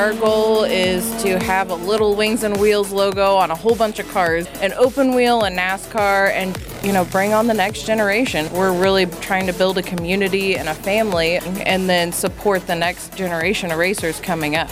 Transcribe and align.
Our 0.00 0.14
goal 0.14 0.64
is 0.64 1.04
to 1.24 1.38
have 1.40 1.68
a 1.68 1.74
little 1.74 2.14
Wings 2.16 2.42
and 2.42 2.58
Wheels 2.58 2.90
logo 2.90 3.34
on 3.34 3.50
a 3.50 3.54
whole 3.54 3.76
bunch 3.76 3.98
of 3.98 4.08
cars, 4.08 4.46
an 4.62 4.72
open 4.72 5.14
wheel, 5.14 5.44
a 5.44 5.50
NASCAR, 5.50 6.30
and 6.30 6.58
you 6.82 6.94
know, 6.94 7.04
bring 7.04 7.34
on 7.34 7.46
the 7.46 7.52
next 7.52 7.84
generation. 7.84 8.50
We're 8.50 8.72
really 8.72 9.04
trying 9.04 9.46
to 9.46 9.52
build 9.52 9.76
a 9.76 9.82
community 9.82 10.56
and 10.56 10.70
a 10.70 10.74
family 10.74 11.36
and 11.36 11.86
then 11.86 12.12
support 12.12 12.66
the 12.66 12.74
next 12.74 13.14
generation 13.14 13.70
of 13.72 13.78
racers 13.78 14.20
coming 14.20 14.56
up. 14.56 14.70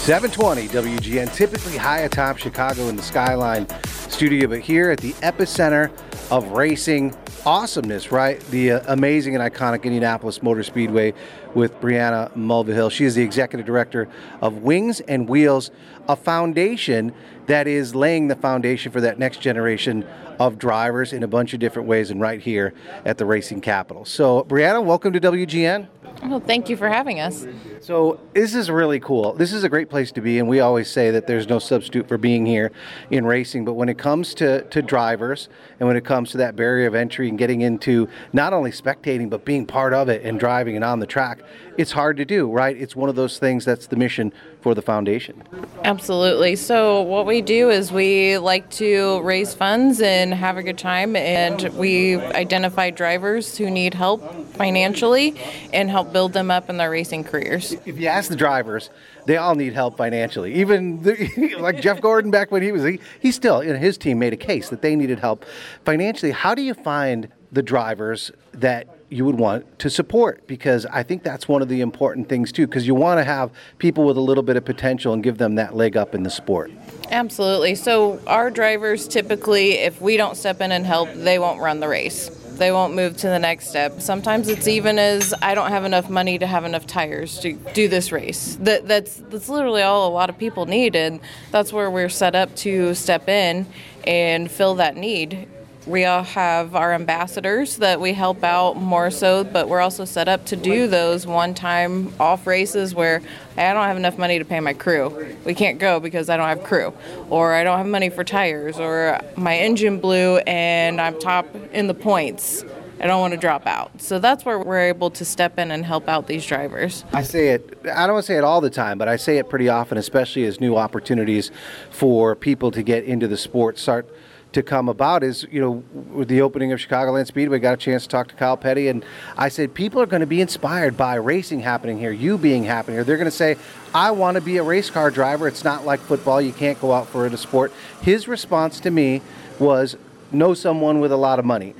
720 0.00 0.68
WGN, 0.68 1.34
typically 1.34 1.78
high 1.78 2.00
atop 2.00 2.36
Chicago 2.36 2.88
in 2.88 2.96
the 2.96 3.02
Skyline 3.02 3.66
studio, 4.10 4.48
but 4.48 4.60
here 4.60 4.90
at 4.90 4.98
the 4.98 5.12
epicenter 5.14 5.90
of 6.30 6.48
racing 6.48 7.16
awesomeness, 7.46 8.12
right? 8.12 8.40
The 8.50 8.72
uh, 8.72 8.82
amazing 8.88 9.34
and 9.34 9.42
iconic 9.42 9.84
Indianapolis 9.84 10.42
Motor 10.42 10.62
Speedway 10.62 11.14
with 11.54 11.80
Briana 11.80 12.30
Mulvihill. 12.36 12.90
She 12.90 13.04
is 13.04 13.14
the 13.14 13.22
executive 13.22 13.66
director 13.66 14.08
of 14.40 14.58
Wings 14.58 15.00
and 15.00 15.28
Wheels, 15.28 15.70
a 16.08 16.16
foundation 16.16 17.12
that 17.46 17.66
is 17.66 17.94
laying 17.94 18.28
the 18.28 18.36
foundation 18.36 18.92
for 18.92 19.00
that 19.00 19.18
next 19.18 19.40
generation 19.40 20.06
of 20.38 20.58
drivers 20.58 21.12
in 21.12 21.22
a 21.22 21.28
bunch 21.28 21.54
of 21.54 21.60
different 21.60 21.88
ways, 21.88 22.10
and 22.10 22.20
right 22.20 22.40
here 22.40 22.72
at 23.04 23.18
the 23.18 23.24
racing 23.24 23.60
capital. 23.60 24.04
So, 24.04 24.44
Briana, 24.44 24.82
welcome 24.84 25.12
to 25.12 25.20
WGN. 25.20 25.88
Well, 26.22 26.40
thank 26.40 26.68
you 26.68 26.76
for 26.76 26.88
having 26.88 27.18
us. 27.18 27.46
So 27.80 28.20
this 28.34 28.54
is 28.54 28.70
really 28.70 29.00
cool. 29.00 29.32
This 29.32 29.52
is 29.52 29.64
a 29.64 29.68
great 29.68 29.88
place 29.88 30.12
to 30.12 30.20
be, 30.20 30.38
and 30.38 30.48
we 30.48 30.60
always 30.60 30.90
say 30.90 31.10
that 31.10 31.26
there's 31.26 31.48
no 31.48 31.58
substitute 31.58 32.08
for 32.08 32.18
being 32.18 32.44
here 32.44 32.72
in 33.10 33.24
racing. 33.24 33.64
But 33.64 33.72
when 33.72 33.88
it 33.88 33.96
comes 33.96 34.34
to, 34.34 34.62
to 34.64 34.82
drivers, 34.82 35.48
and 35.78 35.88
when 35.88 35.96
it 35.96 36.04
comes 36.04 36.30
to 36.32 36.38
that 36.38 36.56
barrier 36.56 36.86
of 36.86 36.94
entry 36.94 37.28
and 37.28 37.38
getting 37.38 37.62
into 37.62 38.08
not 38.32 38.52
only 38.52 38.70
spectating 38.70 39.30
but 39.30 39.44
being 39.44 39.64
part 39.64 39.94
of 39.94 40.08
it 40.08 40.22
and 40.22 40.38
driving 40.38 40.76
and 40.76 40.84
on 40.84 41.00
the 41.00 41.06
track, 41.06 41.40
it's 41.78 41.92
hard 41.92 42.18
to 42.18 42.26
do, 42.26 42.50
right? 42.50 42.76
It's 42.76 42.94
one 42.94 43.08
of 43.08 43.16
those 43.16 43.38
things 43.38 43.64
that's 43.64 43.86
the 43.86 43.96
mission 43.96 44.32
for 44.60 44.74
the 44.74 44.82
foundation. 44.82 45.42
Absolutely. 45.84 46.54
So 46.56 47.00
what 47.00 47.24
we 47.24 47.40
do 47.40 47.70
is 47.70 47.90
we 47.90 48.36
like 48.36 48.68
to 48.72 49.22
raise 49.22 49.54
funds 49.54 50.02
and 50.02 50.34
have 50.34 50.58
a 50.58 50.62
good 50.62 50.76
time, 50.76 51.16
and 51.16 51.62
we 51.78 52.16
identify 52.16 52.90
drivers 52.90 53.56
who 53.56 53.70
need 53.70 53.94
help 53.94 54.20
financially 54.54 55.34
and 55.72 55.88
help 55.88 56.09
build 56.12 56.32
them 56.32 56.50
up 56.50 56.68
in 56.70 56.76
their 56.76 56.90
racing 56.90 57.24
careers. 57.24 57.72
If 57.84 57.98
you 57.98 58.06
ask 58.06 58.28
the 58.28 58.36
drivers, 58.36 58.90
they 59.26 59.36
all 59.36 59.54
need 59.54 59.72
help 59.72 59.96
financially. 59.96 60.54
Even 60.54 61.02
the, 61.02 61.56
like 61.60 61.80
Jeff 61.80 62.00
Gordon 62.00 62.30
back 62.30 62.50
when 62.50 62.62
he 62.62 62.72
was, 62.72 62.84
he, 62.84 63.00
he 63.20 63.32
still, 63.32 63.62
you 63.62 63.72
know, 63.72 63.78
his 63.78 63.98
team 63.98 64.18
made 64.18 64.32
a 64.32 64.36
case 64.36 64.68
that 64.70 64.82
they 64.82 64.96
needed 64.96 65.18
help 65.18 65.44
financially. 65.84 66.32
How 66.32 66.54
do 66.54 66.62
you 66.62 66.74
find 66.74 67.28
the 67.52 67.62
drivers 67.62 68.30
that 68.52 68.86
you 69.10 69.24
would 69.24 69.36
want 69.36 69.78
to 69.80 69.90
support 69.90 70.46
because 70.46 70.86
I 70.86 71.02
think 71.02 71.24
that's 71.24 71.48
one 71.48 71.62
of 71.62 71.68
the 71.68 71.80
important 71.80 72.28
things 72.28 72.52
too 72.52 72.66
because 72.66 72.86
you 72.86 72.94
want 72.94 73.18
to 73.18 73.24
have 73.24 73.50
people 73.78 74.04
with 74.04 74.16
a 74.16 74.20
little 74.20 74.44
bit 74.44 74.56
of 74.56 74.64
potential 74.64 75.12
and 75.12 75.22
give 75.22 75.38
them 75.38 75.56
that 75.56 75.74
leg 75.74 75.96
up 75.96 76.14
in 76.14 76.22
the 76.22 76.30
sport. 76.30 76.70
Absolutely. 77.10 77.74
So 77.74 78.20
our 78.28 78.50
drivers 78.50 79.08
typically 79.08 79.72
if 79.72 80.00
we 80.00 80.16
don't 80.16 80.36
step 80.36 80.60
in 80.60 80.70
and 80.70 80.86
help, 80.86 81.12
they 81.12 81.40
won't 81.40 81.60
run 81.60 81.80
the 81.80 81.88
race 81.88 82.30
they 82.60 82.70
won't 82.70 82.94
move 82.94 83.16
to 83.16 83.26
the 83.26 83.38
next 83.38 83.68
step. 83.68 84.02
Sometimes 84.02 84.48
it's 84.48 84.68
even 84.68 84.98
as 84.98 85.34
I 85.40 85.54
don't 85.54 85.70
have 85.70 85.84
enough 85.84 86.10
money 86.10 86.38
to 86.38 86.46
have 86.46 86.64
enough 86.64 86.86
tires 86.86 87.40
to 87.40 87.54
do 87.54 87.88
this 87.88 88.12
race. 88.12 88.58
That 88.60 88.86
that's 88.86 89.16
that's 89.30 89.48
literally 89.48 89.82
all 89.82 90.06
a 90.06 90.12
lot 90.12 90.28
of 90.28 90.36
people 90.36 90.66
need, 90.66 90.94
and 90.94 91.20
that's 91.50 91.72
where 91.72 91.90
we're 91.90 92.10
set 92.10 92.34
up 92.34 92.54
to 92.56 92.94
step 92.94 93.28
in 93.28 93.66
and 94.04 94.50
fill 94.50 94.74
that 94.76 94.96
need 94.96 95.48
we 95.86 96.04
all 96.04 96.22
have 96.22 96.74
our 96.74 96.92
ambassadors 96.92 97.76
that 97.78 98.00
we 98.00 98.12
help 98.12 98.44
out 98.44 98.76
more 98.76 99.10
so, 99.10 99.44
but 99.44 99.68
we're 99.68 99.80
also 99.80 100.04
set 100.04 100.28
up 100.28 100.44
to 100.46 100.56
do 100.56 100.86
those 100.86 101.26
one 101.26 101.54
time 101.54 102.12
off 102.20 102.46
races 102.46 102.94
where 102.94 103.22
I 103.56 103.72
don't 103.72 103.84
have 103.84 103.96
enough 103.96 104.18
money 104.18 104.38
to 104.38 104.44
pay 104.44 104.60
my 104.60 104.74
crew. 104.74 105.34
We 105.44 105.54
can't 105.54 105.78
go 105.78 105.98
because 105.98 106.28
I 106.28 106.36
don't 106.36 106.48
have 106.48 106.62
crew, 106.62 106.92
or 107.30 107.54
I 107.54 107.64
don't 107.64 107.78
have 107.78 107.86
money 107.86 108.10
for 108.10 108.24
tires, 108.24 108.78
or 108.78 109.20
my 109.36 109.56
engine 109.56 110.00
blew 110.00 110.38
and 110.38 111.00
I'm 111.00 111.18
top 111.18 111.46
in 111.72 111.86
the 111.86 111.94
points. 111.94 112.64
I 113.02 113.06
don't 113.06 113.20
want 113.20 113.32
to 113.32 113.38
drop 113.40 113.66
out. 113.66 114.02
So 114.02 114.18
that's 114.18 114.44
where 114.44 114.58
we're 114.58 114.80
able 114.80 115.08
to 115.12 115.24
step 115.24 115.58
in 115.58 115.70
and 115.70 115.86
help 115.86 116.06
out 116.06 116.26
these 116.26 116.44
drivers. 116.44 117.02
I 117.14 117.22
say 117.22 117.48
it, 117.48 117.78
I 117.90 118.06
don't 118.06 118.12
want 118.12 118.26
to 118.26 118.32
say 118.32 118.36
it 118.36 118.44
all 118.44 118.60
the 118.60 118.68
time, 118.68 118.98
but 118.98 119.08
I 119.08 119.16
say 119.16 119.38
it 119.38 119.48
pretty 119.48 119.70
often, 119.70 119.96
especially 119.96 120.44
as 120.44 120.60
new 120.60 120.76
opportunities 120.76 121.50
for 121.90 122.36
people 122.36 122.70
to 122.72 122.82
get 122.82 123.04
into 123.04 123.26
the 123.26 123.38
sport 123.38 123.78
start 123.78 124.06
to 124.52 124.62
come 124.62 124.88
about 124.88 125.22
is, 125.22 125.46
you 125.50 125.60
know, 125.60 125.84
with 126.12 126.28
the 126.28 126.40
opening 126.40 126.72
of 126.72 126.80
Chicagoland 126.80 127.26
Speedway, 127.26 127.58
got 127.58 127.74
a 127.74 127.76
chance 127.76 128.02
to 128.04 128.08
talk 128.08 128.28
to 128.28 128.34
Kyle 128.34 128.56
Petty, 128.56 128.88
and 128.88 129.04
I 129.36 129.48
said, 129.48 129.74
people 129.74 130.00
are 130.00 130.06
going 130.06 130.20
to 130.20 130.26
be 130.26 130.40
inspired 130.40 130.96
by 130.96 131.14
racing 131.14 131.60
happening 131.60 131.98
here, 131.98 132.10
you 132.10 132.36
being 132.36 132.64
happening 132.64 132.96
here. 132.96 133.04
They're 133.04 133.16
going 133.16 133.26
to 133.26 133.30
say, 133.30 133.56
I 133.94 134.10
want 134.10 134.36
to 134.36 134.40
be 134.40 134.56
a 134.56 134.62
race 134.62 134.90
car 134.90 135.10
driver. 135.10 135.46
It's 135.46 135.64
not 135.64 135.84
like 135.84 136.00
football, 136.00 136.40
you 136.40 136.52
can't 136.52 136.80
go 136.80 136.92
out 136.92 137.08
for 137.08 137.26
it 137.26 137.34
a 137.34 137.36
sport. 137.36 137.72
His 138.02 138.26
response 138.26 138.80
to 138.80 138.90
me 138.90 139.22
was, 139.58 139.96
know 140.32 140.54
someone 140.54 141.00
with 141.00 141.12
a 141.12 141.16
lot 141.16 141.38
of 141.38 141.44
money. 141.44 141.74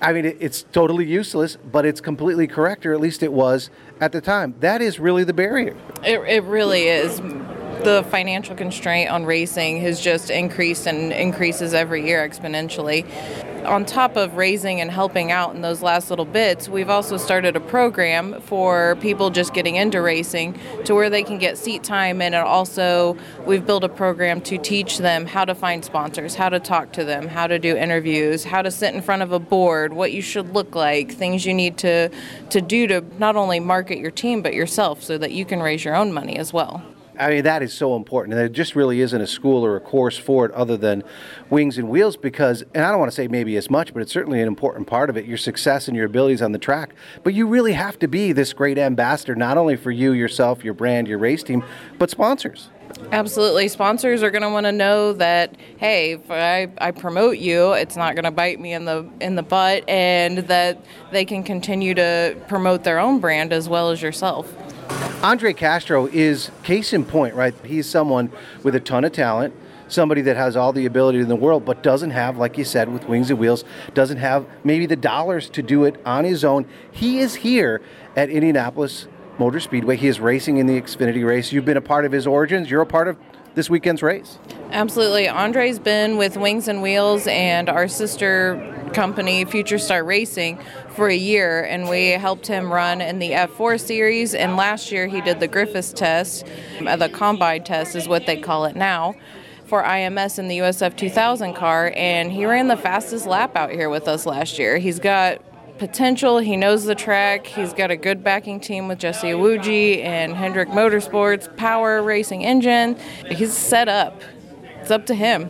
I 0.00 0.12
mean, 0.12 0.24
it's 0.40 0.64
totally 0.64 1.04
useless, 1.04 1.56
but 1.56 1.86
it's 1.86 2.00
completely 2.00 2.48
correct, 2.48 2.84
or 2.84 2.92
at 2.92 3.00
least 3.00 3.22
it 3.22 3.32
was 3.32 3.70
at 4.00 4.10
the 4.10 4.20
time. 4.20 4.56
That 4.58 4.82
is 4.82 4.98
really 4.98 5.22
the 5.22 5.32
barrier. 5.32 5.76
It, 6.02 6.18
it 6.28 6.42
really 6.42 6.88
is 6.88 7.20
the 7.84 8.04
financial 8.10 8.54
constraint 8.54 9.10
on 9.10 9.24
racing 9.24 9.80
has 9.80 10.00
just 10.00 10.30
increased 10.30 10.86
and 10.86 11.12
increases 11.12 11.74
every 11.74 12.06
year 12.06 12.26
exponentially. 12.26 13.04
On 13.66 13.84
top 13.84 14.16
of 14.16 14.36
raising 14.36 14.80
and 14.80 14.90
helping 14.90 15.30
out 15.30 15.54
in 15.54 15.60
those 15.60 15.82
last 15.82 16.10
little 16.10 16.24
bits, 16.24 16.68
we've 16.68 16.90
also 16.90 17.16
started 17.16 17.54
a 17.54 17.60
program 17.60 18.40
for 18.40 18.96
people 18.96 19.30
just 19.30 19.54
getting 19.54 19.76
into 19.76 20.02
racing 20.02 20.58
to 20.84 20.94
where 20.94 21.08
they 21.08 21.22
can 21.22 21.38
get 21.38 21.56
seat 21.56 21.84
time 21.84 22.20
and 22.20 22.34
also 22.34 23.16
we've 23.46 23.64
built 23.64 23.84
a 23.84 23.88
program 23.88 24.40
to 24.40 24.58
teach 24.58 24.98
them 24.98 25.26
how 25.26 25.44
to 25.44 25.54
find 25.54 25.84
sponsors, 25.84 26.34
how 26.34 26.48
to 26.48 26.58
talk 26.58 26.92
to 26.92 27.04
them, 27.04 27.28
how 27.28 27.46
to 27.46 27.58
do 27.58 27.76
interviews, 27.76 28.42
how 28.42 28.62
to 28.62 28.70
sit 28.70 28.94
in 28.94 29.00
front 29.00 29.22
of 29.22 29.30
a 29.30 29.38
board, 29.38 29.92
what 29.92 30.10
you 30.10 30.22
should 30.22 30.52
look 30.52 30.74
like, 30.74 31.12
things 31.12 31.46
you 31.46 31.54
need 31.54 31.78
to 31.78 32.08
to 32.50 32.60
do 32.60 32.86
to 32.88 33.04
not 33.18 33.36
only 33.36 33.60
market 33.60 33.98
your 33.98 34.10
team 34.10 34.42
but 34.42 34.54
yourself 34.54 35.02
so 35.02 35.16
that 35.18 35.30
you 35.30 35.44
can 35.44 35.60
raise 35.60 35.84
your 35.84 35.94
own 35.94 36.12
money 36.12 36.36
as 36.36 36.52
well. 36.52 36.82
I 37.18 37.30
mean, 37.30 37.44
that 37.44 37.62
is 37.62 37.72
so 37.72 37.94
important. 37.96 38.32
And 38.32 38.40
there 38.40 38.48
just 38.48 38.74
really 38.74 39.00
isn't 39.00 39.20
a 39.20 39.26
school 39.26 39.64
or 39.64 39.76
a 39.76 39.80
course 39.80 40.16
for 40.16 40.46
it 40.46 40.52
other 40.52 40.76
than 40.76 41.04
Wings 41.50 41.78
and 41.78 41.88
Wheels 41.88 42.16
because, 42.16 42.62
and 42.74 42.84
I 42.84 42.90
don't 42.90 42.98
want 42.98 43.10
to 43.10 43.14
say 43.14 43.28
maybe 43.28 43.56
as 43.56 43.68
much, 43.70 43.92
but 43.92 44.02
it's 44.02 44.12
certainly 44.12 44.40
an 44.40 44.48
important 44.48 44.86
part 44.86 45.10
of 45.10 45.16
it 45.16 45.26
your 45.26 45.36
success 45.36 45.88
and 45.88 45.96
your 45.96 46.06
abilities 46.06 46.42
on 46.42 46.52
the 46.52 46.58
track. 46.58 46.94
But 47.22 47.34
you 47.34 47.46
really 47.46 47.74
have 47.74 47.98
to 48.00 48.08
be 48.08 48.32
this 48.32 48.52
great 48.52 48.78
ambassador, 48.78 49.34
not 49.34 49.58
only 49.58 49.76
for 49.76 49.90
you, 49.90 50.12
yourself, 50.12 50.64
your 50.64 50.74
brand, 50.74 51.06
your 51.06 51.18
race 51.18 51.42
team, 51.42 51.62
but 51.98 52.10
sponsors. 52.10 52.70
Absolutely. 53.10 53.68
Sponsors 53.68 54.22
are 54.22 54.30
going 54.30 54.42
to 54.42 54.50
want 54.50 54.66
to 54.66 54.72
know 54.72 55.12
that, 55.14 55.56
hey, 55.78 56.12
if 56.12 56.30
I, 56.30 56.68
I 56.78 56.90
promote 56.90 57.38
you, 57.38 57.72
it's 57.72 57.96
not 57.96 58.14
going 58.14 58.24
to 58.24 58.30
bite 58.30 58.60
me 58.60 58.72
in 58.72 58.84
the 58.84 59.08
in 59.20 59.34
the 59.34 59.42
butt, 59.42 59.88
and 59.88 60.38
that 60.38 60.78
they 61.10 61.24
can 61.24 61.42
continue 61.42 61.94
to 61.94 62.36
promote 62.48 62.84
their 62.84 62.98
own 62.98 63.18
brand 63.18 63.52
as 63.52 63.68
well 63.68 63.90
as 63.90 64.02
yourself. 64.02 64.52
Andre 65.22 65.52
Castro 65.52 66.06
is 66.06 66.50
case 66.64 66.92
in 66.92 67.04
point, 67.04 67.36
right? 67.36 67.54
He's 67.64 67.88
someone 67.88 68.32
with 68.64 68.74
a 68.74 68.80
ton 68.80 69.04
of 69.04 69.12
talent, 69.12 69.54
somebody 69.86 70.20
that 70.22 70.36
has 70.36 70.56
all 70.56 70.72
the 70.72 70.84
ability 70.84 71.20
in 71.20 71.28
the 71.28 71.36
world, 71.36 71.64
but 71.64 71.80
doesn't 71.80 72.10
have, 72.10 72.38
like 72.38 72.58
you 72.58 72.64
said, 72.64 72.92
with 72.92 73.06
wings 73.06 73.30
and 73.30 73.38
wheels, 73.38 73.64
doesn't 73.94 74.16
have 74.16 74.44
maybe 74.64 74.84
the 74.84 74.96
dollars 74.96 75.48
to 75.50 75.62
do 75.62 75.84
it 75.84 76.00
on 76.04 76.24
his 76.24 76.44
own. 76.44 76.66
He 76.90 77.20
is 77.20 77.36
here 77.36 77.80
at 78.16 78.30
Indianapolis 78.30 79.06
Motor 79.38 79.60
Speedway. 79.60 79.96
He 79.96 80.08
is 80.08 80.18
racing 80.18 80.56
in 80.56 80.66
the 80.66 80.80
Xfinity 80.80 81.24
race. 81.24 81.52
You've 81.52 81.64
been 81.64 81.76
a 81.76 81.80
part 81.80 82.04
of 82.04 82.10
his 82.10 82.26
origins. 82.26 82.68
You're 82.68 82.82
a 82.82 82.86
part 82.86 83.06
of 83.06 83.16
this 83.54 83.70
weekend's 83.70 84.02
race. 84.02 84.40
Absolutely. 84.72 85.28
Andre's 85.28 85.78
been 85.78 86.16
with 86.16 86.36
Wings 86.36 86.66
and 86.66 86.82
Wheels 86.82 87.28
and 87.28 87.68
our 87.68 87.86
sister 87.86 88.81
company, 88.92 89.44
Future 89.44 89.78
Star 89.78 90.04
Racing, 90.04 90.58
for 90.90 91.08
a 91.08 91.16
year, 91.16 91.64
and 91.64 91.88
we 91.88 92.10
helped 92.10 92.46
him 92.46 92.72
run 92.72 93.00
in 93.00 93.18
the 93.18 93.30
F4 93.32 93.80
series. 93.80 94.34
And 94.34 94.56
last 94.56 94.92
year 94.92 95.06
he 95.06 95.20
did 95.20 95.40
the 95.40 95.48
Griffis 95.48 95.94
test, 95.94 96.46
uh, 96.86 96.96
the 96.96 97.08
combine 97.08 97.64
test 97.64 97.96
is 97.96 98.08
what 98.08 98.26
they 98.26 98.36
call 98.36 98.64
it 98.66 98.76
now 98.76 99.14
for 99.66 99.82
IMS 99.82 100.38
in 100.38 100.48
the 100.48 100.58
USF 100.58 100.96
2000 100.96 101.54
car, 101.54 101.94
and 101.96 102.30
he 102.30 102.44
ran 102.44 102.68
the 102.68 102.76
fastest 102.76 103.26
lap 103.26 103.56
out 103.56 103.70
here 103.70 103.88
with 103.88 104.06
us 104.06 104.26
last 104.26 104.58
year. 104.58 104.76
He's 104.76 104.98
got 104.98 105.40
potential. 105.78 106.38
He 106.38 106.56
knows 106.56 106.84
the 106.84 106.94
track. 106.94 107.46
He's 107.46 107.72
got 107.72 107.90
a 107.90 107.96
good 107.96 108.22
backing 108.22 108.60
team 108.60 108.86
with 108.86 108.98
Jesse 108.98 109.28
Iwuji 109.28 110.04
and 110.04 110.34
Hendrick 110.34 110.68
Motorsports, 110.68 111.56
Power 111.56 112.02
Racing 112.02 112.44
Engine. 112.44 112.96
He's 113.26 113.52
set 113.52 113.88
up. 113.88 114.22
It's 114.82 114.90
up 114.90 115.06
to 115.06 115.14
him. 115.14 115.48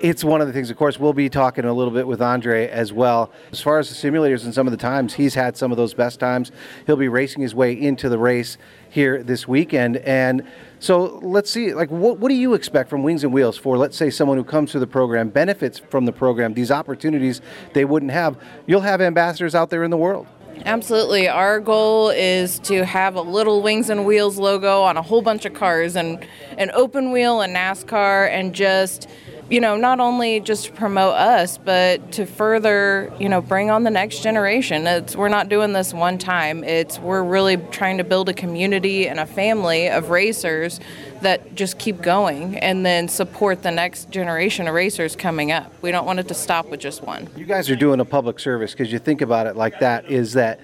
It's 0.00 0.24
one 0.24 0.40
of 0.40 0.46
the 0.46 0.52
things, 0.54 0.70
of 0.70 0.78
course, 0.78 0.98
we'll 0.98 1.12
be 1.12 1.28
talking 1.28 1.66
a 1.66 1.72
little 1.74 1.92
bit 1.92 2.06
with 2.06 2.22
Andre 2.22 2.68
as 2.68 2.90
well. 2.90 3.30
As 3.52 3.60
far 3.60 3.78
as 3.78 3.90
the 3.90 3.94
simulators 3.94 4.44
and 4.46 4.54
some 4.54 4.66
of 4.66 4.70
the 4.70 4.78
times, 4.78 5.12
he's 5.12 5.34
had 5.34 5.58
some 5.58 5.70
of 5.72 5.76
those 5.76 5.92
best 5.92 6.18
times. 6.18 6.50
He'll 6.86 6.96
be 6.96 7.08
racing 7.08 7.42
his 7.42 7.54
way 7.54 7.78
into 7.78 8.08
the 8.08 8.16
race 8.16 8.56
here 8.88 9.22
this 9.22 9.46
weekend. 9.46 9.98
And 9.98 10.46
so 10.78 11.18
let's 11.22 11.50
see, 11.50 11.74
like, 11.74 11.90
what, 11.90 12.18
what 12.18 12.30
do 12.30 12.34
you 12.34 12.54
expect 12.54 12.88
from 12.88 13.02
Wings 13.02 13.24
and 13.24 13.32
Wheels 13.32 13.58
for, 13.58 13.76
let's 13.76 13.94
say, 13.96 14.08
someone 14.08 14.38
who 14.38 14.44
comes 14.44 14.72
to 14.72 14.78
the 14.78 14.86
program, 14.86 15.28
benefits 15.28 15.78
from 15.78 16.06
the 16.06 16.12
program, 16.12 16.54
these 16.54 16.70
opportunities 16.70 17.42
they 17.74 17.84
wouldn't 17.84 18.12
have? 18.12 18.38
You'll 18.66 18.80
have 18.80 19.02
ambassadors 19.02 19.54
out 19.54 19.68
there 19.68 19.84
in 19.84 19.90
the 19.90 19.98
world. 19.98 20.26
Absolutely. 20.64 21.28
Our 21.28 21.60
goal 21.60 22.10
is 22.10 22.58
to 22.60 22.84
have 22.84 23.16
a 23.16 23.22
little 23.22 23.62
Wings 23.62 23.90
and 23.90 24.06
Wheels 24.06 24.38
logo 24.38 24.82
on 24.82 24.96
a 24.96 25.02
whole 25.02 25.22
bunch 25.22 25.44
of 25.44 25.54
cars 25.54 25.96
and 25.96 26.24
an 26.56 26.70
open 26.72 27.10
wheel 27.10 27.40
and 27.40 27.54
NASCAR 27.54 28.28
and 28.28 28.54
just 28.54 29.08
you 29.50 29.60
know, 29.60 29.76
not 29.76 30.00
only 30.00 30.40
just 30.40 30.66
to 30.66 30.72
promote 30.72 31.14
us, 31.14 31.58
but 31.58 32.12
to 32.12 32.26
further, 32.26 33.12
you 33.18 33.28
know, 33.28 33.40
bring 33.40 33.70
on 33.70 33.82
the 33.82 33.90
next 33.90 34.22
generation. 34.22 34.86
It's, 34.86 35.14
we're 35.14 35.28
not 35.28 35.48
doing 35.48 35.72
this 35.72 35.92
one 35.92 36.18
time. 36.18 36.64
It's 36.64 36.98
we're 36.98 37.22
really 37.22 37.56
trying 37.56 37.98
to 37.98 38.04
build 38.04 38.28
a 38.28 38.34
community 38.34 39.08
and 39.08 39.20
a 39.20 39.26
family 39.26 39.88
of 39.88 40.10
racers 40.10 40.80
that 41.20 41.54
just 41.54 41.78
keep 41.78 42.00
going 42.00 42.56
and 42.58 42.84
then 42.84 43.08
support 43.08 43.62
the 43.62 43.70
next 43.70 44.10
generation 44.10 44.68
of 44.68 44.74
racers 44.74 45.14
coming 45.16 45.52
up. 45.52 45.72
We 45.82 45.90
don't 45.90 46.06
want 46.06 46.18
it 46.18 46.28
to 46.28 46.34
stop 46.34 46.68
with 46.68 46.80
just 46.80 47.02
one. 47.02 47.28
You 47.36 47.44
guys 47.44 47.70
are 47.70 47.76
doing 47.76 48.00
a 48.00 48.04
public 48.04 48.40
service 48.40 48.72
because 48.72 48.92
you 48.92 48.98
think 48.98 49.20
about 49.20 49.46
it 49.46 49.56
like 49.56 49.80
that 49.80 50.10
is 50.10 50.32
that 50.34 50.60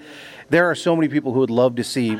there 0.49 0.69
are 0.69 0.75
so 0.75 0.95
many 0.95 1.07
people 1.07 1.33
who 1.33 1.39
would 1.39 1.49
love 1.49 1.75
to 1.75 1.83
see 1.83 2.19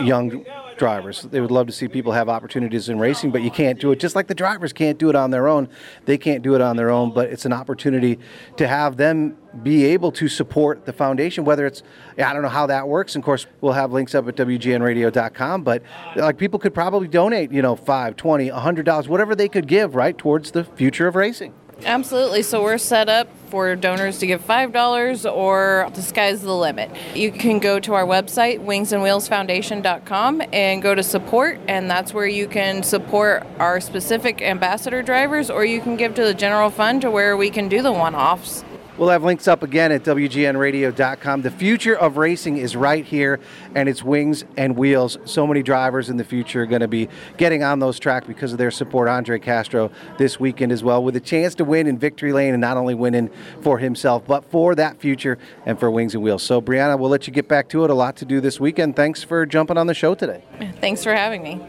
young 0.00 0.44
drivers. 0.84 1.22
They 1.22 1.40
would 1.40 1.50
love 1.50 1.66
to 1.68 1.72
see 1.72 1.88
people 1.88 2.12
have 2.12 2.28
opportunities 2.28 2.90
in 2.90 2.98
racing, 2.98 3.30
but 3.30 3.40
you 3.40 3.50
can't 3.50 3.80
do 3.80 3.90
it. 3.92 3.98
Just 3.98 4.14
like 4.14 4.26
the 4.26 4.34
drivers 4.34 4.74
can't 4.74 4.98
do 4.98 5.08
it 5.08 5.16
on 5.16 5.30
their 5.30 5.48
own, 5.48 5.70
they 6.04 6.18
can't 6.18 6.42
do 6.42 6.54
it 6.54 6.60
on 6.60 6.76
their 6.76 6.90
own. 6.90 7.10
But 7.10 7.30
it's 7.30 7.46
an 7.46 7.54
opportunity 7.54 8.18
to 8.58 8.68
have 8.68 8.98
them 8.98 9.38
be 9.62 9.86
able 9.86 10.12
to 10.12 10.28
support 10.28 10.84
the 10.84 10.92
foundation. 10.92 11.46
Whether 11.46 11.64
it's 11.64 11.82
I 12.18 12.34
don't 12.34 12.42
know 12.42 12.50
how 12.50 12.66
that 12.66 12.86
works. 12.86 13.16
Of 13.16 13.22
course, 13.22 13.46
we'll 13.62 13.72
have 13.72 13.92
links 13.92 14.14
up 14.14 14.28
at 14.28 14.36
wgnradio.com. 14.36 15.62
But 15.62 15.82
like 16.16 16.36
people 16.36 16.58
could 16.58 16.74
probably 16.74 17.08
donate, 17.08 17.50
you 17.50 17.62
know, 17.62 17.76
five, 17.76 18.16
twenty, 18.16 18.50
a 18.50 18.56
hundred 18.56 18.84
dollars, 18.84 19.08
whatever 19.08 19.34
they 19.34 19.48
could 19.48 19.66
give, 19.66 19.94
right, 19.94 20.18
towards 20.18 20.50
the 20.50 20.64
future 20.64 21.06
of 21.06 21.16
racing. 21.16 21.54
Absolutely. 21.86 22.42
So 22.42 22.62
we're 22.62 22.76
set 22.76 23.08
up 23.08 23.26
for 23.54 23.76
donors 23.76 24.18
to 24.18 24.26
give 24.26 24.44
$5 24.44 25.32
or 25.32 25.88
the 25.94 26.02
sky's 26.02 26.42
the 26.42 26.52
limit. 26.52 26.90
You 27.14 27.30
can 27.30 27.60
go 27.60 27.78
to 27.78 27.94
our 27.94 28.04
website, 28.04 28.58
wingsandwheelsfoundation.com, 28.64 30.42
and 30.52 30.82
go 30.82 30.92
to 30.92 31.04
support, 31.04 31.60
and 31.68 31.88
that's 31.88 32.12
where 32.12 32.26
you 32.26 32.48
can 32.48 32.82
support 32.82 33.46
our 33.60 33.80
specific 33.80 34.42
ambassador 34.42 35.04
drivers, 35.04 35.50
or 35.50 35.64
you 35.64 35.80
can 35.80 35.94
give 35.94 36.16
to 36.16 36.24
the 36.24 36.34
general 36.34 36.68
fund 36.68 37.02
to 37.02 37.12
where 37.12 37.36
we 37.36 37.48
can 37.48 37.68
do 37.68 37.80
the 37.80 37.92
one 37.92 38.16
offs. 38.16 38.64
We'll 38.96 39.08
have 39.08 39.24
links 39.24 39.48
up 39.48 39.64
again 39.64 39.90
at 39.90 40.04
WGNradio.com. 40.04 41.42
The 41.42 41.50
future 41.50 41.96
of 41.96 42.16
racing 42.16 42.58
is 42.58 42.76
right 42.76 43.04
here, 43.04 43.40
and 43.74 43.88
it's 43.88 44.04
wings 44.04 44.44
and 44.56 44.76
wheels. 44.76 45.18
So 45.24 45.48
many 45.48 45.64
drivers 45.64 46.10
in 46.10 46.16
the 46.16 46.22
future 46.22 46.62
are 46.62 46.66
going 46.66 46.80
to 46.80 46.86
be 46.86 47.08
getting 47.36 47.64
on 47.64 47.80
those 47.80 47.98
tracks 47.98 48.28
because 48.28 48.52
of 48.52 48.58
their 48.58 48.70
support. 48.70 49.08
Andre 49.08 49.40
Castro 49.40 49.90
this 50.16 50.38
weekend 50.38 50.70
as 50.70 50.84
well, 50.84 51.02
with 51.02 51.16
a 51.16 51.20
chance 51.20 51.56
to 51.56 51.64
win 51.64 51.88
in 51.88 51.98
victory 51.98 52.32
lane 52.32 52.54
and 52.54 52.60
not 52.60 52.76
only 52.76 52.94
winning 52.94 53.30
for 53.62 53.78
himself, 53.78 54.24
but 54.28 54.44
for 54.44 54.76
that 54.76 55.00
future 55.00 55.38
and 55.66 55.80
for 55.80 55.90
wings 55.90 56.14
and 56.14 56.22
wheels. 56.22 56.44
So, 56.44 56.62
Briana, 56.62 56.96
we'll 56.96 57.10
let 57.10 57.26
you 57.26 57.32
get 57.32 57.48
back 57.48 57.68
to 57.70 57.82
it. 57.82 57.90
A 57.90 57.94
lot 57.94 58.14
to 58.18 58.24
do 58.24 58.40
this 58.40 58.60
weekend. 58.60 58.94
Thanks 58.94 59.24
for 59.24 59.44
jumping 59.44 59.76
on 59.76 59.88
the 59.88 59.94
show 59.94 60.14
today. 60.14 60.44
Thanks 60.80 61.02
for 61.02 61.12
having 61.14 61.42
me. 61.42 61.60